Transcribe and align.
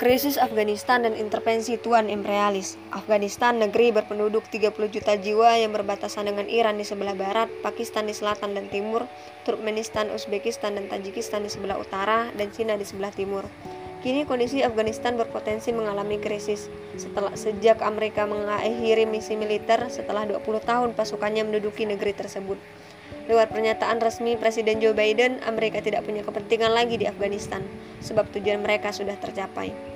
Krisis 0.00 0.40
Afghanistan 0.40 1.04
dan 1.04 1.12
intervensi 1.12 1.76
Tuan 1.76 2.08
imperialis. 2.08 2.80
Afghanistan, 2.88 3.60
negeri 3.60 3.92
berpenduduk 3.92 4.48
30 4.48 4.72
juta 4.88 5.12
jiwa 5.20 5.60
yang 5.60 5.76
berbatasan 5.76 6.24
dengan 6.24 6.48
Iran 6.48 6.80
di 6.80 6.88
sebelah 6.88 7.12
barat, 7.12 7.52
Pakistan 7.60 8.08
di 8.08 8.16
selatan 8.16 8.56
dan 8.56 8.72
timur, 8.72 9.04
Turkmenistan, 9.44 10.08
Uzbekistan, 10.08 10.80
dan 10.80 10.88
Tajikistan 10.88 11.44
di 11.44 11.52
sebelah 11.52 11.76
utara, 11.76 12.32
dan 12.32 12.48
Cina 12.48 12.80
di 12.80 12.88
sebelah 12.88 13.12
timur. 13.12 13.44
Kini 14.00 14.24
kondisi 14.24 14.64
Afghanistan 14.64 15.20
berpotensi 15.20 15.68
mengalami 15.68 16.16
krisis 16.16 16.72
setelah 16.96 17.36
sejak 17.36 17.84
Amerika 17.84 18.24
mengakhiri 18.24 19.04
misi 19.04 19.36
militer 19.36 19.84
setelah 19.92 20.24
20 20.24 20.40
tahun 20.64 20.96
pasukannya 20.96 21.44
menduduki 21.44 21.84
negeri 21.84 22.16
tersebut. 22.16 22.56
Lewat 23.28 23.52
pernyataan 23.52 24.00
resmi 24.00 24.40
Presiden 24.40 24.80
Joe 24.80 24.96
Biden, 24.96 25.44
Amerika 25.44 25.84
tidak 25.84 26.08
punya 26.08 26.24
kepentingan 26.24 26.72
lagi 26.72 26.96
di 26.96 27.04
Afghanistan, 27.04 27.60
sebab 28.00 28.32
tujuan 28.32 28.64
mereka 28.64 28.96
sudah 28.96 29.20
tercapai. 29.20 29.89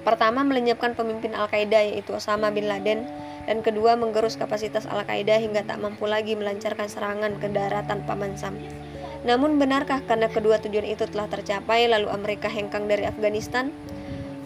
Pertama, 0.00 0.40
melenyapkan 0.42 0.96
pemimpin 0.96 1.36
Al-Qaeda 1.36 1.84
yaitu 1.84 2.16
Osama 2.16 2.48
bin 2.48 2.66
Laden, 2.66 3.04
dan 3.44 3.60
kedua, 3.60 3.96
menggerus 3.98 4.40
kapasitas 4.40 4.88
Al-Qaeda 4.88 5.36
hingga 5.36 5.66
tak 5.66 5.80
mampu 5.82 6.08
lagi 6.08 6.36
melancarkan 6.36 6.88
serangan 6.88 7.36
ke 7.36 7.52
darat 7.52 7.88
tanpa 7.88 8.16
mansam. 8.16 8.56
Namun 9.20 9.60
benarkah 9.60 10.00
karena 10.08 10.32
kedua 10.32 10.56
tujuan 10.64 10.88
itu 10.88 11.04
telah 11.04 11.28
tercapai 11.28 11.84
lalu 11.84 12.08
Amerika 12.08 12.48
hengkang 12.48 12.88
dari 12.88 13.04
Afghanistan? 13.04 13.68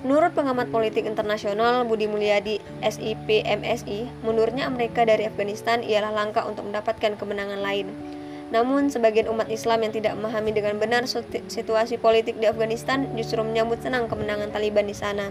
Menurut 0.00 0.32
pengamat 0.32 0.72
politik 0.72 1.04
internasional 1.04 1.84
Budi 1.84 2.08
Mulyadi 2.08 2.56
SIP 2.80 3.44
MSI, 3.44 4.24
mundurnya 4.24 4.64
Amerika 4.64 5.04
dari 5.04 5.28
Afghanistan 5.28 5.84
ialah 5.84 6.14
langkah 6.14 6.46
untuk 6.48 6.64
mendapatkan 6.64 7.20
kemenangan 7.20 7.60
lain. 7.60 8.19
Namun, 8.50 8.90
sebagian 8.90 9.30
umat 9.30 9.46
Islam 9.46 9.86
yang 9.86 9.94
tidak 9.94 10.18
memahami 10.18 10.50
dengan 10.50 10.74
benar 10.82 11.06
situasi 11.06 12.02
politik 12.02 12.42
di 12.42 12.50
Afghanistan 12.50 13.06
justru 13.14 13.38
menyambut 13.46 13.78
senang 13.78 14.10
kemenangan 14.10 14.50
Taliban 14.50 14.90
di 14.90 14.94
sana. 14.94 15.30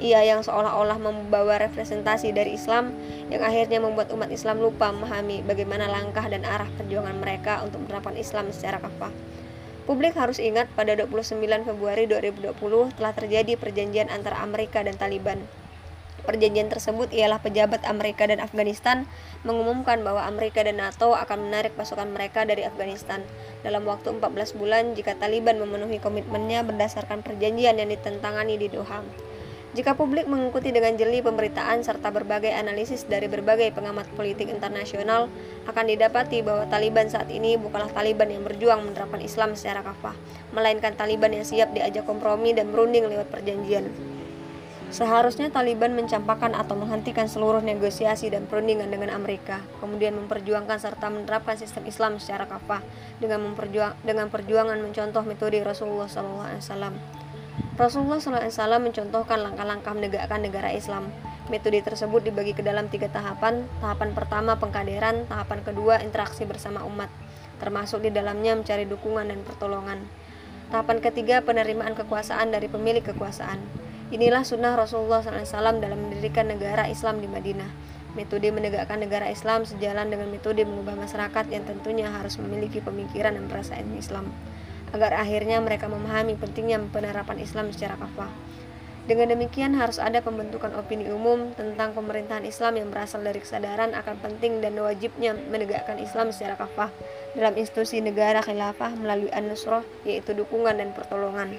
Ia 0.00 0.24
yang 0.24 0.40
seolah-olah 0.40 0.96
membawa 0.96 1.60
representasi 1.60 2.32
dari 2.32 2.56
Islam 2.56 2.94
yang 3.28 3.44
akhirnya 3.44 3.82
membuat 3.82 4.08
umat 4.14 4.32
Islam 4.32 4.62
lupa 4.62 4.94
memahami 4.94 5.44
bagaimana 5.44 5.90
langkah 5.90 6.24
dan 6.24 6.46
arah 6.46 6.70
perjuangan 6.78 7.18
mereka 7.20 7.60
untuk 7.66 7.84
menerapkan 7.84 8.16
Islam 8.16 8.48
secara 8.54 8.80
kafah. 8.80 9.12
Publik 9.84 10.14
harus 10.14 10.38
ingat 10.38 10.70
pada 10.78 10.94
29 10.94 11.42
Februari 11.66 12.06
2020 12.06 12.54
telah 12.96 13.12
terjadi 13.12 13.58
perjanjian 13.58 14.06
antara 14.08 14.38
Amerika 14.40 14.80
dan 14.86 14.94
Taliban. 14.94 15.42
Perjanjian 16.20 16.68
tersebut 16.68 17.10
ialah 17.10 17.40
pejabat 17.40 17.82
Amerika 17.88 18.28
dan 18.28 18.38
Afghanistan 18.38 19.08
mengumumkan 19.42 20.04
bahwa 20.04 20.24
Amerika 20.24 20.60
dan 20.60 20.78
NATO 20.78 21.16
akan 21.16 21.48
menarik 21.48 21.72
pasukan 21.74 22.08
mereka 22.12 22.44
dari 22.44 22.62
Afghanistan 22.62 23.24
dalam 23.64 23.88
waktu 23.88 24.16
14 24.16 24.60
bulan 24.60 24.92
jika 24.92 25.16
Taliban 25.16 25.56
memenuhi 25.56 25.96
komitmennya 25.98 26.64
berdasarkan 26.64 27.24
perjanjian 27.24 27.80
yang 27.80 27.88
ditentangani 27.88 28.60
di 28.60 28.68
Doha. 28.68 29.00
Jika 29.70 29.94
publik 29.94 30.26
mengikuti 30.26 30.74
dengan 30.74 30.98
jeli 30.98 31.22
pemberitaan 31.22 31.86
serta 31.86 32.10
berbagai 32.10 32.50
analisis 32.50 33.06
dari 33.06 33.30
berbagai 33.30 33.70
pengamat 33.70 34.10
politik 34.18 34.50
internasional, 34.50 35.30
akan 35.70 35.84
didapati 35.86 36.42
bahwa 36.42 36.66
Taliban 36.66 37.06
saat 37.06 37.30
ini 37.30 37.54
bukanlah 37.54 37.86
Taliban 37.94 38.34
yang 38.34 38.42
berjuang 38.42 38.82
menerapkan 38.82 39.22
Islam 39.22 39.54
secara 39.54 39.86
kafah, 39.86 40.18
melainkan 40.50 40.98
Taliban 40.98 41.30
yang 41.30 41.46
siap 41.46 41.70
diajak 41.70 42.02
kompromi 42.02 42.50
dan 42.50 42.74
berunding 42.74 43.06
lewat 43.06 43.30
perjanjian. 43.30 43.86
Seharusnya 44.90 45.54
Taliban 45.54 45.94
mencampakkan 45.94 46.50
atau 46.50 46.74
menghentikan 46.74 47.30
seluruh 47.30 47.62
negosiasi 47.62 48.26
dan 48.26 48.50
perundingan 48.50 48.90
dengan 48.90 49.14
Amerika, 49.14 49.62
kemudian 49.78 50.18
memperjuangkan 50.18 50.82
serta 50.82 51.06
menerapkan 51.06 51.54
sistem 51.54 51.86
Islam 51.86 52.18
secara 52.18 52.50
kafah 52.50 52.82
dengan 53.22 53.38
memperjuang 53.46 53.94
dengan 54.02 54.26
perjuangan 54.34 54.74
mencontoh 54.82 55.22
metode 55.22 55.62
Rasulullah 55.62 56.10
SAW. 56.10 56.90
Rasulullah 57.78 58.18
SAW 58.18 58.82
mencontohkan 58.82 59.38
langkah-langkah 59.38 59.94
menegakkan 59.94 60.42
negara 60.42 60.74
Islam. 60.74 61.06
Metode 61.54 61.86
tersebut 61.86 62.26
dibagi 62.26 62.50
ke 62.50 62.66
dalam 62.66 62.90
tiga 62.90 63.06
tahapan. 63.06 63.70
Tahapan 63.78 64.10
pertama 64.10 64.58
pengkaderan, 64.58 65.22
tahapan 65.30 65.62
kedua 65.62 66.02
interaksi 66.02 66.42
bersama 66.42 66.82
umat, 66.82 67.08
termasuk 67.62 68.02
di 68.02 68.10
dalamnya 68.10 68.58
mencari 68.58 68.90
dukungan 68.90 69.30
dan 69.30 69.38
pertolongan. 69.46 70.02
Tahapan 70.74 70.98
ketiga 70.98 71.46
penerimaan 71.46 71.94
kekuasaan 71.94 72.50
dari 72.50 72.66
pemilik 72.66 73.06
kekuasaan. 73.06 73.89
Inilah 74.10 74.42
sunnah 74.42 74.74
Rasulullah 74.74 75.22
SAW 75.22 75.78
dalam 75.78 76.10
mendirikan 76.10 76.50
negara 76.50 76.90
Islam 76.90 77.22
di 77.22 77.30
Madinah. 77.30 77.70
Metode 78.18 78.50
menegakkan 78.50 78.98
negara 78.98 79.30
Islam 79.30 79.62
sejalan 79.62 80.10
dengan 80.10 80.26
metode 80.34 80.66
mengubah 80.66 80.98
masyarakat 80.98 81.46
yang 81.46 81.62
tentunya 81.62 82.10
harus 82.10 82.34
memiliki 82.42 82.82
pemikiran 82.82 83.38
dan 83.38 83.46
perasaan 83.46 83.86
Islam 83.94 84.34
agar 84.90 85.14
akhirnya 85.14 85.62
mereka 85.62 85.86
memahami 85.86 86.34
pentingnya 86.34 86.82
penerapan 86.90 87.38
Islam 87.38 87.70
secara 87.70 87.94
kafah. 87.94 88.26
Dengan 89.06 89.30
demikian 89.30 89.78
harus 89.78 90.02
ada 90.02 90.18
pembentukan 90.18 90.74
opini 90.74 91.06
umum 91.06 91.54
tentang 91.54 91.94
pemerintahan 91.94 92.42
Islam 92.42 92.82
yang 92.82 92.90
berasal 92.90 93.22
dari 93.22 93.38
kesadaran 93.38 93.94
akan 93.94 94.18
penting 94.18 94.58
dan 94.58 94.74
wajibnya 94.74 95.38
menegakkan 95.38 96.02
Islam 96.02 96.34
secara 96.34 96.58
kafah 96.58 96.90
dalam 97.38 97.54
institusi 97.54 98.02
negara 98.02 98.42
khilafah 98.42 98.90
melalui 98.98 99.30
an-nusrah 99.30 99.86
yaitu 100.02 100.34
dukungan 100.34 100.82
dan 100.82 100.90
pertolongan. 100.98 101.54